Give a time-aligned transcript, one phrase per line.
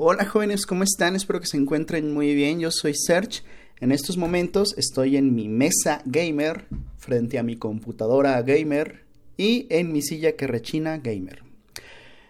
[0.00, 1.16] Hola jóvenes, ¿cómo están?
[1.16, 2.60] Espero que se encuentren muy bien.
[2.60, 3.42] Yo soy Serge.
[3.80, 6.66] En estos momentos estoy en mi mesa gamer,
[6.98, 9.06] frente a mi computadora gamer
[9.36, 11.42] y en mi silla que rechina gamer.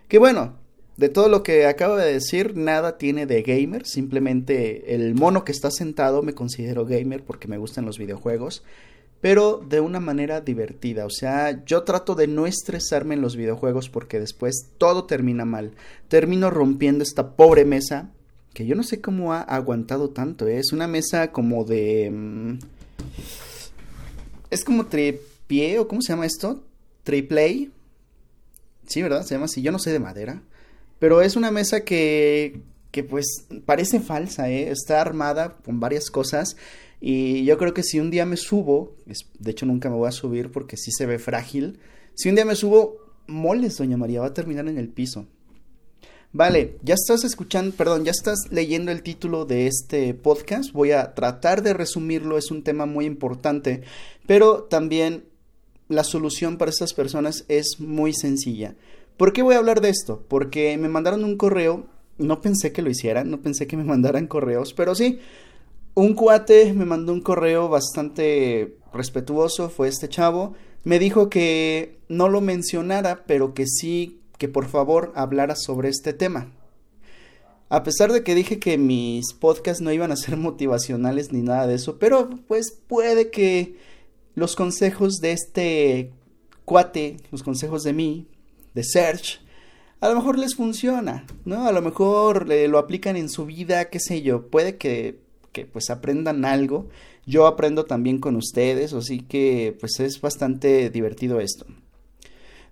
[0.09, 0.57] Que bueno,
[0.97, 5.53] de todo lo que acabo de decir, nada tiene de gamer, simplemente el mono que
[5.53, 8.65] está sentado me considero gamer porque me gustan los videojuegos
[9.21, 11.05] pero de una manera divertida.
[11.05, 15.73] O sea, yo trato de no estresarme en los videojuegos porque después todo termina mal.
[16.09, 18.11] Termino rompiendo esta pobre mesa,
[18.55, 20.47] que yo no sé cómo ha aguantado tanto.
[20.47, 20.59] ¿eh?
[20.59, 22.11] Es una mesa como de...
[22.11, 22.59] Mm,
[24.51, 26.63] es como tripié o cómo se llama esto?
[27.03, 27.71] Triplay.
[28.87, 29.25] Sí, ¿verdad?
[29.25, 29.63] Se llama así.
[29.63, 30.43] Yo no sé de madera.
[30.99, 33.27] Pero es una mesa que, que pues
[33.67, 34.71] parece falsa, ¿eh?
[34.71, 36.57] Está armada con varias cosas
[37.01, 38.97] y yo creo que si un día me subo,
[39.39, 41.79] de hecho nunca me voy a subir porque sí se ve frágil,
[42.15, 45.27] si un día me subo, moles, doña María, va a terminar en el piso.
[46.33, 50.73] Vale, ya estás escuchando, perdón, ya estás leyendo el título de este podcast.
[50.73, 53.83] Voy a tratar de resumirlo, es un tema muy importante,
[54.27, 55.25] pero también
[55.89, 58.75] la solución para estas personas es muy sencilla.
[59.17, 60.23] ¿Por qué voy a hablar de esto?
[60.29, 61.87] Porque me mandaron un correo,
[62.19, 65.21] no pensé que lo hicieran, no pensé que me mandaran correos, pero sí,
[65.99, 70.55] un cuate me mandó un correo bastante respetuoso, fue este chavo.
[70.85, 76.13] Me dijo que no lo mencionara, pero que sí, que por favor hablara sobre este
[76.13, 76.53] tema.
[77.69, 81.67] A pesar de que dije que mis podcasts no iban a ser motivacionales ni nada
[81.67, 83.75] de eso, pero pues puede que
[84.37, 86.13] los consejos de este
[86.65, 88.29] cuate, los consejos de mí,
[88.73, 89.41] de Serge,
[90.01, 91.67] a lo mejor les funciona, ¿no?
[91.67, 95.91] A lo mejor lo aplican en su vida, qué sé yo, puede que que pues
[95.91, 96.89] aprendan algo.
[97.27, 101.67] Yo aprendo también con ustedes, así que pues es bastante divertido esto.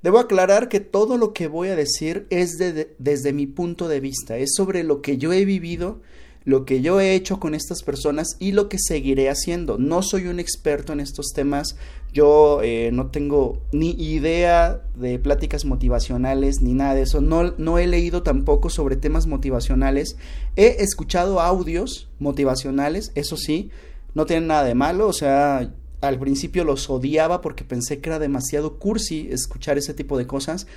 [0.03, 2.59] Debo aclarar que todo lo que voy a decir es
[2.99, 6.01] desde mi punto de vista, es sobre lo que yo he vivido
[6.47, 9.79] lo que yo he hecho con estas personas y lo que seguiré haciendo.
[9.79, 11.77] No soy un experto en estos temas,
[12.13, 17.79] yo eh, no tengo ni idea de pláticas motivacionales ni nada de eso, no, no
[17.79, 20.17] he leído tampoco sobre temas motivacionales,
[20.55, 23.71] he escuchado audios motivacionales, eso sí,
[24.15, 28.21] no tienen nada de malo, o sea, al principio los odiaba porque pensé que era
[28.21, 30.69] demasiado cursi escuchar ese tipo de cosas,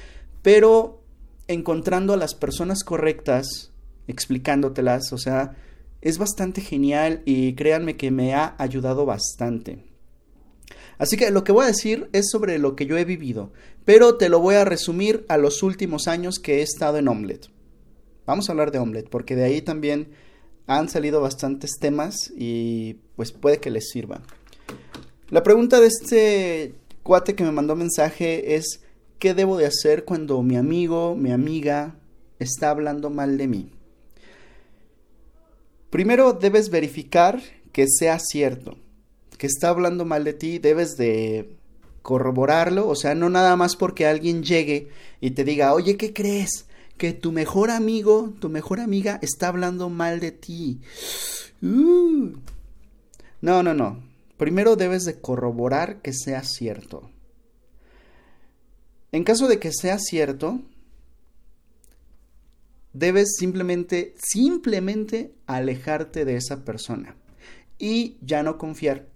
[0.41, 0.99] pero
[1.47, 3.71] encontrando a las personas correctas,
[4.09, 5.55] explicándotelas, o sea,
[6.01, 9.85] es bastante genial y créanme que me ha ayudado bastante.
[10.97, 13.53] Así que lo que voy a decir es sobre lo que yo he vivido,
[13.85, 17.49] pero te lo voy a resumir a los últimos años que he estado en Omelette.
[18.25, 20.09] Vamos a hablar de Omelette, porque de ahí también
[20.67, 24.21] han salido bastantes temas y pues puede que les sirva.
[25.29, 28.81] La pregunta de este cuate que me mandó mensaje es
[29.19, 31.95] ¿qué debo de hacer cuando mi amigo, mi amiga
[32.39, 33.71] está hablando mal de mí?
[35.89, 37.41] Primero debes verificar
[37.71, 38.77] que sea cierto,
[39.37, 41.55] que está hablando mal de ti, debes de
[42.01, 44.89] corroborarlo, o sea, no nada más porque alguien llegue
[45.21, 46.65] y te diga, oye, ¿qué crees?
[46.97, 50.81] Que tu mejor amigo, tu mejor amiga está hablando mal de ti.
[51.61, 52.33] Uh.
[53.41, 54.03] No, no, no.
[54.37, 57.09] Primero debes de corroborar que sea cierto.
[59.11, 60.59] En caso de que sea cierto,
[62.93, 67.15] debes simplemente, simplemente alejarte de esa persona
[67.77, 69.07] y ya no confiar.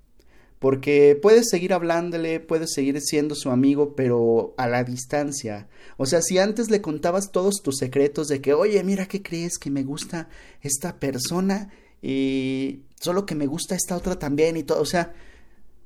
[0.59, 5.67] Porque puedes seguir hablándole, puedes seguir siendo su amigo, pero a la distancia.
[5.97, 9.57] O sea, si antes le contabas todos tus secretos de que, oye, mira, ¿qué crees?
[9.57, 10.29] Que me gusta
[10.61, 11.69] esta persona
[12.01, 14.79] y solo que me gusta esta otra también y todo.
[14.79, 15.13] O sea,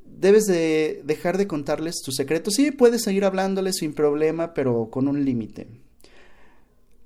[0.05, 2.53] debes de dejar de contarles tus secretos.
[2.53, 5.67] Sí, puedes seguir hablándole sin problema, pero con un límite.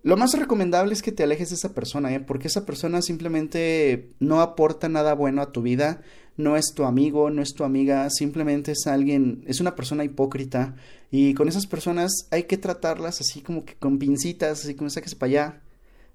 [0.03, 2.19] Lo más recomendable es que te alejes de esa persona, ¿eh?
[2.19, 6.01] porque esa persona simplemente no aporta nada bueno a tu vida,
[6.37, 10.75] no es tu amigo, no es tu amiga, simplemente es alguien, es una persona hipócrita
[11.11, 15.17] y con esas personas hay que tratarlas así como que con pincitas, así como sáquese
[15.17, 15.61] para allá.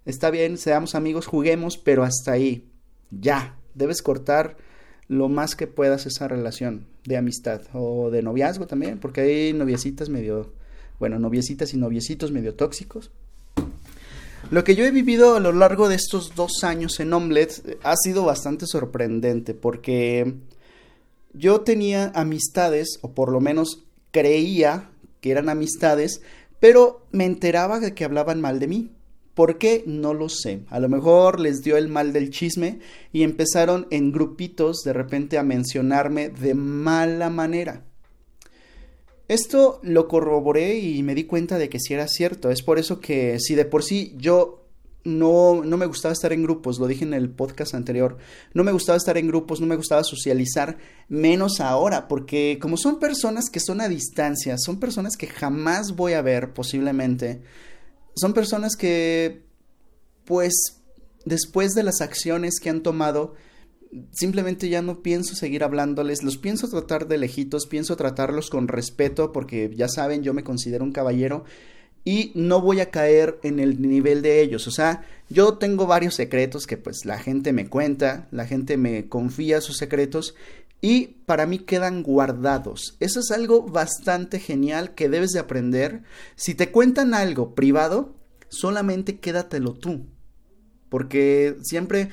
[0.05, 2.69] Está bien, seamos amigos, juguemos, pero hasta ahí.
[3.11, 4.57] Ya, debes cortar
[5.09, 10.09] lo más que puedas esa relación de amistad o de noviazgo también, porque hay noviecitas
[10.09, 10.53] medio,
[10.99, 13.13] bueno, noviecitas y noviecitos medio tóxicos.
[14.51, 17.97] Lo que yo he vivido a lo largo de estos dos años en Omelette ha
[17.97, 20.37] sido bastante sorprendente porque
[21.33, 24.89] yo tenía amistades, o por lo menos creía
[25.21, 26.23] que eran amistades,
[26.61, 28.93] pero me enteraba de que hablaban mal de mí.
[29.35, 29.85] ¿Por qué?
[29.87, 30.63] No lo sé.
[30.71, 32.79] A lo mejor les dio el mal del chisme
[33.13, 37.85] y empezaron en grupitos de repente a mencionarme de mala manera.
[39.29, 42.51] Esto lo corroboré y me di cuenta de que sí era cierto.
[42.51, 44.67] Es por eso que si de por sí yo
[45.07, 48.19] no, no me gustaba estar en grupos, lo dije en el podcast anterior,
[48.55, 50.79] no me gustaba estar en grupos, no me gustaba socializar,
[51.09, 56.15] menos ahora, porque como son personas que son a distancia, son personas que jamás voy
[56.15, 57.41] a ver posiblemente,
[58.17, 59.45] son personas que,
[60.25, 60.53] pues,
[61.25, 63.35] después de las acciones que han tomado,
[64.13, 69.33] simplemente ya no pienso seguir hablándoles, los pienso tratar de lejitos, pienso tratarlos con respeto,
[69.33, 71.45] porque ya saben, yo me considero un caballero
[72.05, 74.69] y no voy a caer en el nivel de ellos.
[74.69, 79.09] O sea, yo tengo varios secretos que pues la gente me cuenta, la gente me
[79.09, 80.37] confía sus secretos
[80.81, 82.97] y para mí quedan guardados.
[83.01, 86.03] Eso es algo bastante genial que debes de aprender.
[86.37, 88.15] Si te cuentan algo privado,
[88.51, 90.07] solamente quédatelo tú.
[90.89, 92.11] Porque siempre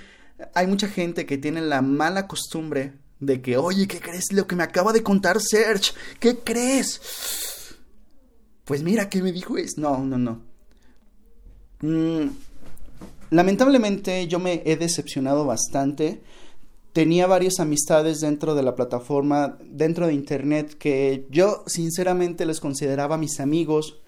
[0.53, 4.55] hay mucha gente que tiene la mala costumbre de que, oye, ¿qué crees lo que
[4.55, 5.93] me acaba de contar Serge?
[6.19, 6.99] ¿Qué crees?
[8.65, 9.77] pues mira, ¿qué me dijo es?
[9.77, 10.41] No, no, no.
[11.81, 12.29] Mm,
[13.31, 16.21] lamentablemente yo me he decepcionado bastante.
[16.93, 23.17] Tenía varias amistades dentro de la plataforma, dentro de Internet, que yo sinceramente les consideraba
[23.17, 23.99] mis amigos,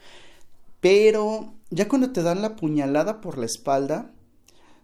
[0.80, 4.12] pero ya cuando te dan la puñalada por la espalda,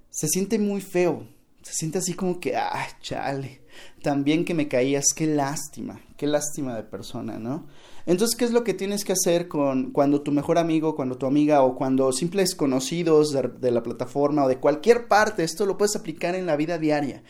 [0.10, 1.28] se siente muy feo.
[1.62, 3.62] Se siente así como que, ah, chale,
[4.02, 7.68] también que me caías, qué lástima, qué lástima de persona, ¿no?
[8.06, 11.28] Entonces, ¿qué es lo que tienes que hacer con cuando tu mejor amigo, cuando tu
[11.28, 15.96] amiga o cuando simples conocidos de, la plataforma o de cualquier parte, esto lo puedes
[15.96, 17.24] aplicar en la vida diaria.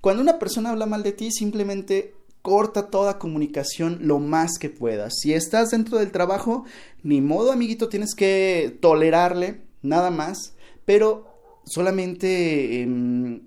[0.00, 5.14] Cuando una persona habla mal de ti, simplemente corta toda comunicación lo más que puedas.
[5.20, 6.64] Si estás dentro del trabajo,
[7.02, 10.54] ni modo, amiguito, tienes que tolerarle, nada más,
[10.84, 11.26] pero
[11.64, 13.40] solamente em,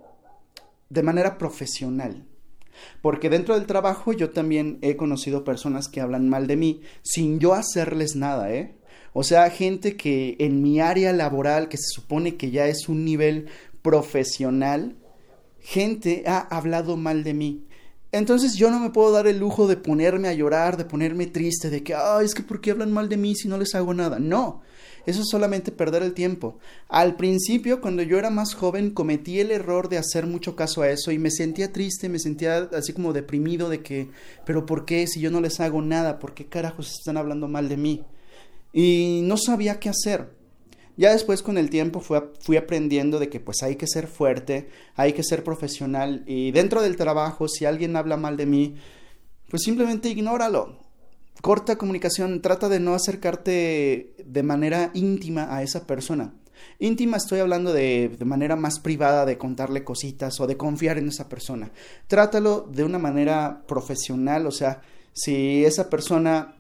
[0.92, 2.26] de manera profesional.
[3.02, 7.40] Porque dentro del trabajo yo también he conocido personas que hablan mal de mí sin
[7.40, 8.76] yo hacerles nada, ¿eh?
[9.14, 13.04] O sea, gente que en mi área laboral, que se supone que ya es un
[13.04, 13.48] nivel
[13.82, 14.96] profesional,
[15.60, 17.66] gente ha hablado mal de mí.
[18.14, 21.70] Entonces yo no me puedo dar el lujo de ponerme a llorar, de ponerme triste,
[21.70, 23.94] de que, ay, es que ¿por qué hablan mal de mí si no les hago
[23.94, 24.20] nada?
[24.20, 24.62] No,
[25.06, 26.58] eso es solamente perder el tiempo.
[26.88, 30.90] Al principio, cuando yo era más joven, cometí el error de hacer mucho caso a
[30.90, 34.10] eso y me sentía triste, me sentía así como deprimido de que,
[34.46, 36.20] pero ¿por qué si yo no les hago nada?
[36.20, 38.04] ¿Por qué carajos están hablando mal de mí?
[38.74, 40.30] Y no sabía qué hacer.
[40.98, 45.14] Ya después con el tiempo fui, aprendiendo de que pues hay que ser fuerte, hay
[45.14, 48.76] que ser profesional y dentro del trabajo si alguien habla mal de mí,
[49.50, 50.81] pues simplemente ignóralo
[51.42, 56.34] corta comunicación, trata de no acercarte de manera íntima a esa persona.
[56.80, 61.08] Íntima estoy hablando de, de, manera más privada, de contarle cositas o de confiar en
[61.08, 61.72] esa persona.
[62.08, 64.82] Trátalo de una manera profesional, o sea,
[65.14, 66.56] si esa persona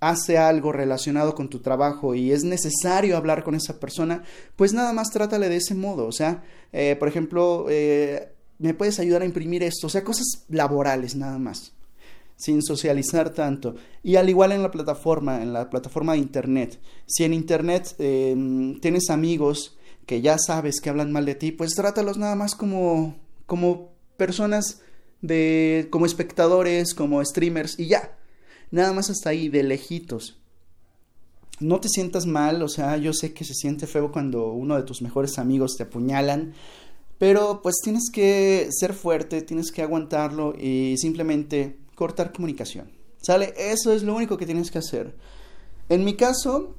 [0.00, 4.22] hace algo relacionado con tu trabajo y es necesario hablar con esa persona,
[4.54, 6.06] pues nada más trátale de ese modo.
[6.06, 10.44] O sea, eh, por ejemplo, eh, me puedes ayudar a imprimir esto, o sea, cosas
[10.48, 11.75] laborales nada más
[12.36, 13.74] sin socializar tanto.
[14.02, 16.78] Y al igual en la plataforma, en la plataforma de Internet.
[17.06, 21.74] Si en Internet em, tienes amigos que ya sabes que hablan mal de ti, pues
[21.74, 23.16] trátalos nada más como,
[23.46, 24.82] como personas
[25.22, 28.16] de, como espectadores, como streamers y ya.
[28.70, 30.38] Nada más hasta ahí, de lejitos.
[31.58, 34.82] No te sientas mal, o sea, yo sé que se siente feo cuando uno de
[34.82, 36.52] tus mejores amigos te apuñalan,
[37.18, 42.92] pero pues tienes que ser fuerte, tienes que aguantarlo y simplemente cortar comunicación.
[43.18, 43.52] ¿Sale?
[43.56, 45.16] Eso es lo único que tienes que hacer.
[45.88, 46.76] En mi caso,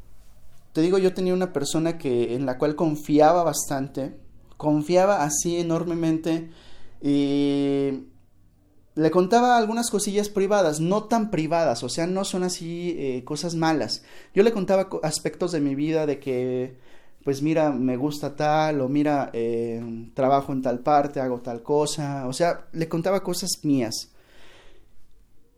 [0.71, 4.17] te digo, yo tenía una persona que, en la cual confiaba bastante,
[4.55, 6.49] confiaba así enormemente
[7.01, 8.05] y
[8.95, 13.55] le contaba algunas cosillas privadas, no tan privadas, o sea, no son así eh, cosas
[13.55, 14.03] malas.
[14.33, 16.77] Yo le contaba aspectos de mi vida de que,
[17.23, 22.27] pues mira, me gusta tal, o mira, eh, trabajo en tal parte, hago tal cosa,
[22.27, 24.11] o sea, le contaba cosas mías.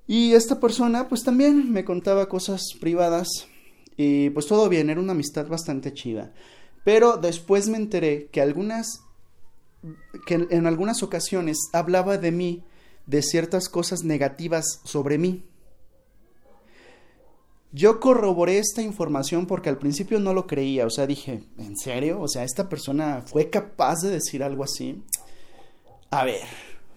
[0.10, 3.28] Y esta persona pues también me contaba cosas privadas
[3.96, 6.34] y pues todo bien, era una amistad bastante chida.
[6.84, 9.01] Pero después me enteré que algunas
[10.25, 12.63] que en algunas ocasiones hablaba de mí
[13.06, 15.46] de ciertas cosas negativas sobre mí.
[17.72, 22.20] Yo corroboré esta información porque al principio no lo creía, o sea, dije, ¿en serio?
[22.20, 25.04] O sea, esta persona fue capaz de decir algo así.
[26.10, 26.42] A ver,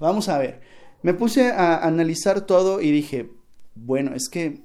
[0.01, 0.72] vamos a ver.
[1.03, 3.31] Me puse a analizar todo y dije,
[3.75, 4.61] bueno, es que,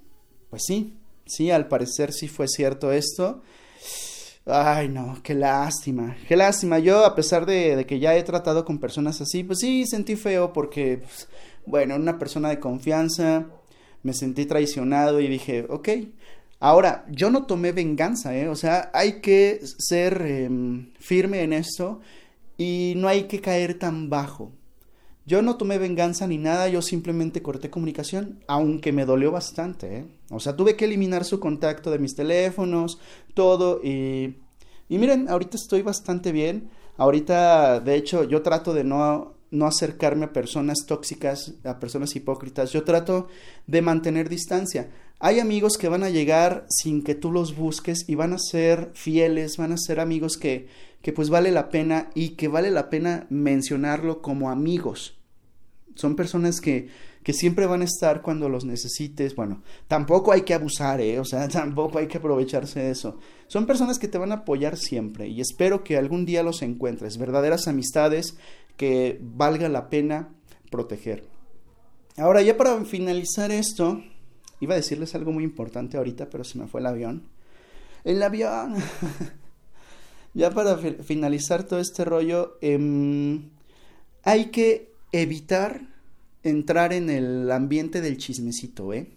[0.49, 3.41] pues sí, sí, al parecer sí fue cierto esto.
[4.45, 6.79] Ay, no, qué lástima, qué lástima.
[6.79, 10.53] Yo, a pesar de, que ya he tratado con personas así, pues sí, sentí feo
[10.53, 11.27] porque, pues,
[11.65, 13.47] bueno, una persona de confianza,
[14.03, 15.89] me sentí traicionado y dije, ok,
[16.59, 18.47] Ahora, yo no tomé venganza, ¿eh?
[18.49, 21.99] O sea, hay que ser em, firme en esto
[22.57, 24.51] y no hay que caer tan bajo.
[25.27, 30.05] Yo no tomé venganza ni nada, yo simplemente corté comunicación, aunque me dolió bastante, ¿eh?
[30.29, 32.97] O sea, tuve que eliminar su contacto de mis teléfonos,
[33.33, 34.37] todo, y,
[34.87, 36.69] y miren, ahorita estoy bastante bien.
[36.95, 42.71] Ahorita, de hecho, yo trato de no, no acercarme a personas tóxicas, a personas hipócritas.
[42.71, 43.27] Yo trato
[43.67, 44.91] de mantener distancia.
[45.19, 48.91] Hay amigos que van a llegar sin que tú los busques y van a ser
[48.93, 50.67] fieles, van a ser amigos que,
[51.01, 55.16] que pues vale la pena y que vale la pena mencionarlo como amigos.
[55.97, 56.89] Son personas que,
[57.23, 59.35] que siempre van a estar cuando los necesites.
[59.35, 61.19] Bueno, tampoco hay que abusar, ¿eh?
[61.19, 63.17] O sea, tampoco hay que aprovecharse de eso.
[63.47, 67.17] Son personas que te van a apoyar siempre y espero que algún día los encuentres.
[67.17, 68.37] Verdaderas amistades
[68.77, 70.29] que valga la pena
[70.69, 71.25] proteger.
[72.15, 74.03] Ahora, ya para finalizar esto,
[74.59, 77.23] iba a decirles algo muy importante ahorita, pero se me fue el avión.
[78.03, 78.75] El avión.
[80.35, 83.49] ya para finalizar todo este rollo, em,
[84.23, 85.81] hay que evitar
[86.43, 89.07] entrar en el ambiente del chismecito, ¿eh?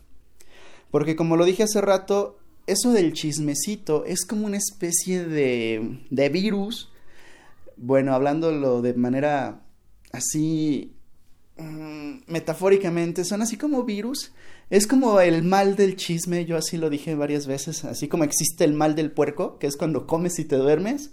[0.91, 6.29] Porque como lo dije hace rato, eso del chismecito es como una especie de, de
[6.29, 6.91] virus.
[7.77, 9.63] Bueno, hablándolo de manera
[10.13, 10.93] así
[11.57, 14.33] mm, metafóricamente, son así como virus.
[14.69, 18.65] Es como el mal del chisme, yo así lo dije varias veces, así como existe
[18.65, 21.11] el mal del puerco, que es cuando comes y te duermes,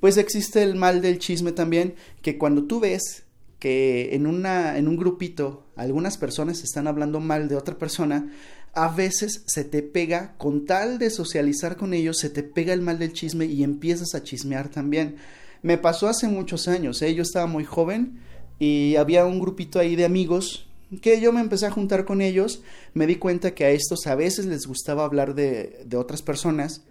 [0.00, 3.24] pues existe el mal del chisme también, que cuando tú ves
[3.58, 8.30] que en, una, en un grupito algunas personas están hablando mal de otra persona,
[8.74, 12.82] a veces se te pega, con tal de socializar con ellos, se te pega el
[12.82, 15.16] mal del chisme y empiezas a chismear también.
[15.62, 17.14] Me pasó hace muchos años, ¿eh?
[17.14, 18.20] yo estaba muy joven
[18.58, 20.68] y había un grupito ahí de amigos
[21.02, 22.62] que yo me empecé a juntar con ellos,
[22.94, 26.82] me di cuenta que a estos a veces les gustaba hablar de, de otras personas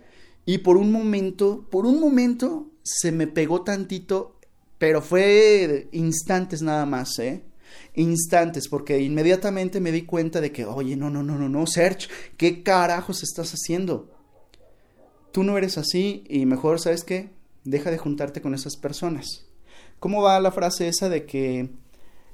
[0.46, 4.37] y por un momento, por un momento se me pegó tantito
[4.78, 7.44] pero fue instantes nada más, ¿eh?
[7.96, 12.08] Instantes, porque inmediatamente me di cuenta de que, oye, no, no, no, no, no, Serge,
[12.38, 14.12] ¿qué carajos estás haciendo?
[15.32, 17.32] Tú no eres así y mejor, ¿sabes qué?
[17.64, 19.46] Deja de juntarte con esas personas.
[20.00, 21.70] ¿Cómo va la frase esa de que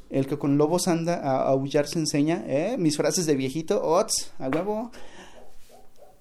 [0.09, 2.43] el que con lobos anda a aullar se enseña?
[2.45, 2.75] ¿Eh?
[2.77, 4.91] Mis frases de viejito, ots, a huevo.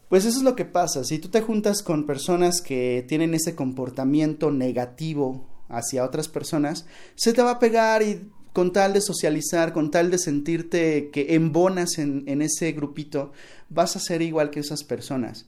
[0.09, 1.05] Pues eso es lo que pasa.
[1.05, 6.87] Si tú te juntas con personas que tienen ese comportamiento negativo hacia otras personas,
[7.17, 11.35] se te va a pegar y con tal de socializar, con tal de sentirte que
[11.35, 13.33] embonas en, en ese grupito,
[13.71, 15.47] vas a ser igual que esas personas.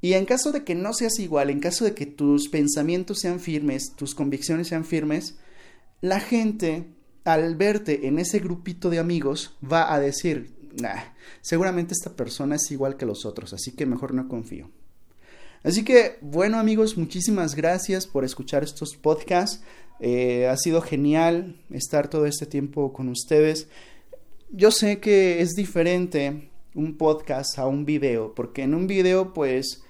[0.00, 3.38] Y en caso de que no seas igual, en caso de que tus pensamientos sean
[3.38, 5.36] firmes, tus convicciones sean firmes,
[6.00, 6.86] la gente
[7.24, 11.12] al verte en ese grupito de amigos va a decir, nah,
[11.42, 14.70] seguramente esta persona es igual que los otros, así que mejor no confío.
[15.62, 19.62] Así que, bueno amigos, muchísimas gracias por escuchar estos podcasts.
[20.00, 23.68] Eh, ha sido genial estar todo este tiempo con ustedes.
[24.50, 29.82] Yo sé que es diferente un podcast a un video, porque en un video pues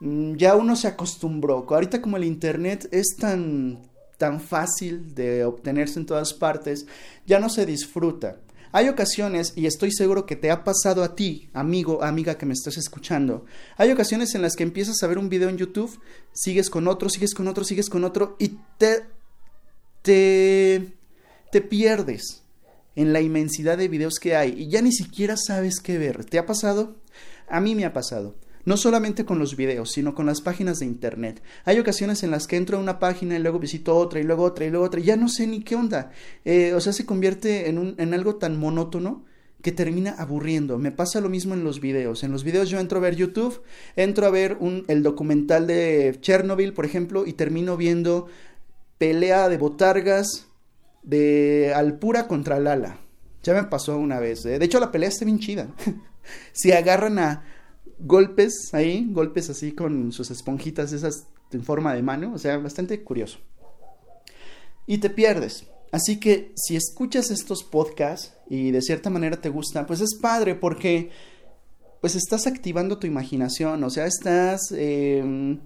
[0.00, 1.66] mm, ya uno se acostumbró.
[1.70, 3.80] Ahorita como el internet es tan
[4.18, 6.86] tan fácil de obtenerse en todas partes,
[7.26, 8.36] ya no se disfruta.
[8.76, 12.54] Hay ocasiones, y estoy seguro que te ha pasado a ti, amigo, amiga que me
[12.54, 13.44] estás escuchando,
[13.76, 15.96] hay ocasiones en las que empiezas a ver un video en YouTube,
[16.32, 19.06] sigues con otro, sigues con otro, sigues con otro, y te,
[20.02, 20.92] te,
[21.52, 22.42] te pierdes
[22.96, 26.24] en la inmensidad de videos que hay y ya ni siquiera sabes qué ver.
[26.24, 26.96] ¿Te ha pasado?
[27.46, 28.34] A mí me ha pasado.
[28.64, 31.42] No solamente con los videos, sino con las páginas de internet.
[31.64, 34.42] Hay ocasiones en las que entro a una página y luego visito otra y luego
[34.42, 36.10] otra y luego otra y ya no sé ni qué onda.
[36.44, 39.24] Eh, o sea, se convierte en, un, en algo tan monótono
[39.64, 40.78] que termina aburriendo.
[40.78, 42.22] Me pasa lo mismo en los videos.
[42.22, 43.62] En los videos yo entro a ver YouTube,
[43.96, 48.26] entro a ver un, el documental de Chernobyl, por ejemplo, y termino viendo
[48.98, 50.46] pelea de botargas
[51.02, 52.98] de Alpura contra Lala.
[53.42, 54.44] Ya me pasó una vez.
[54.44, 54.58] ¿eh?
[54.58, 55.68] De hecho, la pelea está bien chida.
[56.52, 57.44] si agarran a,
[57.98, 63.02] golpes ahí, golpes así con sus esponjitas esas en forma de mano, o sea, bastante
[63.02, 63.38] curioso.
[64.86, 65.66] Y te pierdes.
[65.92, 70.56] Así que si escuchas estos podcasts y de cierta manera te gustan, pues es padre
[70.56, 71.10] porque
[72.00, 75.60] pues estás activando tu imaginación, o sea, estás em,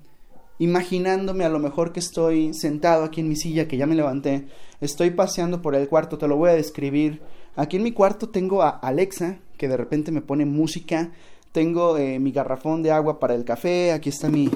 [0.59, 4.47] imaginándome a lo mejor que estoy sentado aquí en mi silla, que ya me levanté,
[4.81, 7.23] estoy paseando por el cuarto, te lo voy a describir.
[7.57, 11.11] Aquí en mi cuarto tengo a Alexa, que de repente me pone música,
[11.53, 13.93] tengo eh, mi garrafón de agua para el café.
[13.93, 14.51] Aquí está mi,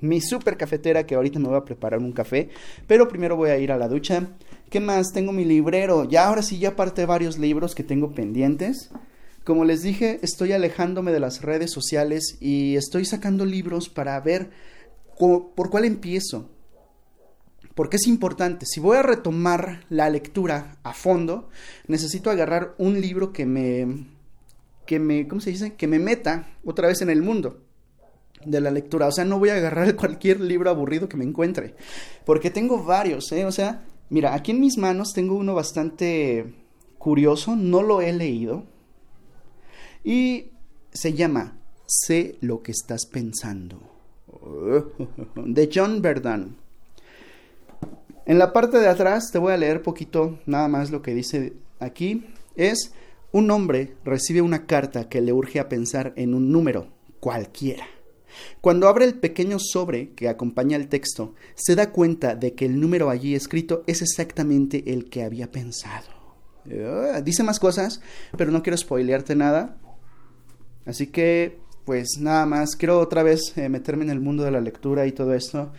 [0.00, 2.50] mi super cafetera que ahorita me voy a preparar un café.
[2.86, 4.28] Pero primero voy a ir a la ducha.
[4.70, 5.12] ¿Qué más?
[5.12, 6.04] Tengo mi librero.
[6.04, 8.90] Ya ahora sí, ya aparte varios libros que tengo pendientes.
[9.44, 14.50] Como les dije, estoy alejándome de las redes sociales y estoy sacando libros para ver
[15.18, 16.48] por cuál empiezo.
[17.74, 21.48] Porque es importante, si voy a retomar la lectura a fondo,
[21.88, 24.06] necesito agarrar un libro que me
[24.86, 25.74] que me ¿cómo se dice?
[25.74, 27.60] que me meta otra vez en el mundo
[28.44, 29.06] de la lectura.
[29.06, 31.74] O sea, no voy a agarrar cualquier libro aburrido que me encuentre.
[32.24, 33.44] Porque tengo varios, ¿eh?
[33.44, 36.54] O sea, mira, aquí en mis manos tengo uno bastante
[36.98, 38.64] curioso, no lo he leído.
[40.02, 40.50] Y
[40.92, 43.80] se llama Sé lo que estás pensando.
[45.36, 46.56] De John Verdun.
[48.26, 51.52] En la parte de atrás te voy a leer poquito nada más lo que dice
[51.78, 52.26] aquí.
[52.56, 52.94] Es
[53.34, 57.84] un hombre recibe una carta que le urge a pensar en un número cualquiera.
[58.60, 62.78] Cuando abre el pequeño sobre que acompaña el texto, se da cuenta de que el
[62.78, 66.06] número allí escrito es exactamente el que había pensado.
[66.70, 68.00] Ah, dice más cosas,
[68.38, 69.78] pero no quiero spoilearte nada.
[70.86, 74.60] Así que, pues nada más, quiero otra vez eh, meterme en el mundo de la
[74.60, 75.72] lectura y todo esto.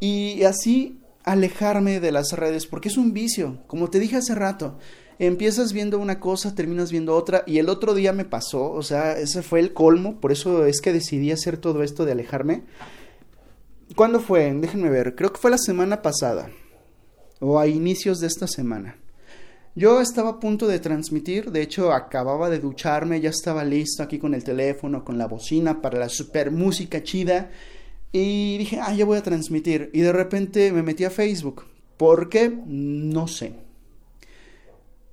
[0.00, 4.78] Y así alejarme de las redes, porque es un vicio, como te dije hace rato
[5.18, 9.18] empiezas viendo una cosa, terminas viendo otra, y el otro día me pasó, o sea,
[9.18, 12.64] ese fue el colmo, por eso es que decidí hacer todo esto de alejarme.
[13.94, 14.52] ¿Cuándo fue?
[14.52, 16.50] Déjenme ver, creo que fue la semana pasada,
[17.40, 18.96] o a inicios de esta semana.
[19.74, 24.18] Yo estaba a punto de transmitir, de hecho acababa de ducharme, ya estaba listo aquí
[24.18, 27.50] con el teléfono, con la bocina para la super música chida,
[28.12, 31.64] y dije, ah, ya voy a transmitir, y de repente me metí a Facebook.
[31.98, 32.50] ¿Por qué?
[32.66, 33.65] No sé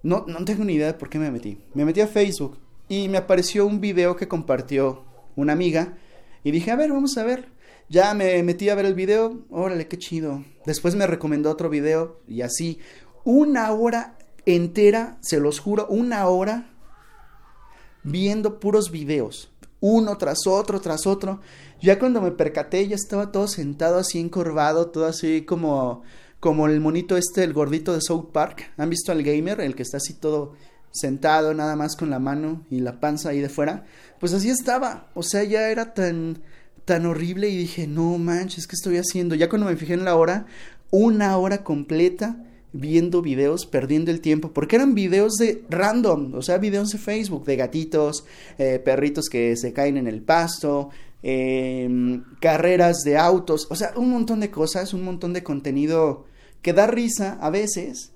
[0.03, 1.57] no, no tengo ni idea de por qué me metí.
[1.73, 5.03] Me metí a Facebook y me apareció un video que compartió
[5.35, 5.97] una amiga
[6.43, 7.47] y dije, a ver, vamos a ver.
[7.89, 10.43] Ya me metí a ver el video, órale, qué chido.
[10.65, 12.79] Después me recomendó otro video y así,
[13.23, 16.69] una hora entera, se los juro, una hora
[18.03, 21.39] viendo puros videos, uno tras otro, tras otro.
[21.81, 26.03] Ya cuando me percaté, ya estaba todo sentado así encorvado, todo así como
[26.43, 28.73] como el monito este, el gordito de South Park.
[28.75, 29.61] ¿Han visto al gamer?
[29.61, 30.55] El que está así todo
[30.91, 33.85] sentado, nada más con la mano y la panza ahí de fuera.
[34.19, 35.07] Pues así estaba.
[35.13, 36.39] O sea, ya era tan,
[36.83, 39.35] tan horrible y dije, no manches, ¿qué estoy haciendo?
[39.35, 40.45] Ya cuando me fijé en la hora,
[40.91, 42.35] una hora completa
[42.73, 47.45] viendo videos, perdiendo el tiempo, porque eran videos de random, o sea, videos de Facebook,
[47.45, 48.25] de gatitos,
[48.57, 50.89] eh, perritos que se caen en el pasto,
[51.21, 56.25] eh, carreras de autos, o sea, un montón de cosas, un montón de contenido
[56.63, 58.13] que da risa a veces,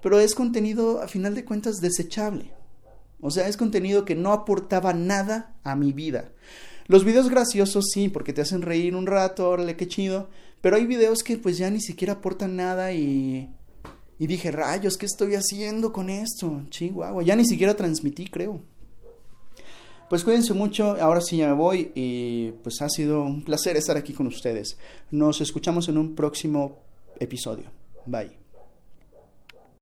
[0.00, 2.52] pero es contenido a final de cuentas desechable.
[3.20, 6.30] O sea, es contenido que no aportaba nada a mi vida.
[6.86, 10.30] Los videos graciosos sí, porque te hacen reír un rato, órale, qué chido.
[10.60, 13.54] Pero hay videos que pues ya ni siquiera aportan nada y...
[14.20, 16.62] Y dije, rayos, ¿qué estoy haciendo con esto?
[16.70, 18.60] Chihuahua, ya ni siquiera transmití, creo.
[20.10, 23.96] Pues cuídense mucho, ahora sí ya me voy y pues ha sido un placer estar
[23.96, 24.76] aquí con ustedes.
[25.12, 26.78] Nos escuchamos en un próximo
[27.20, 27.77] episodio.
[28.08, 28.47] Bye.